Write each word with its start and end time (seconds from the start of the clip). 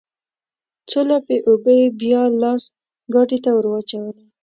څو 0.89 0.99
لپې 1.11 1.37
اوبه 1.47 1.71
يې 1.79 1.87
بيا 2.01 2.21
لاس 2.41 2.63
ګاډي 3.13 3.37
ته 3.43 3.49
ورواچولې. 3.53 4.25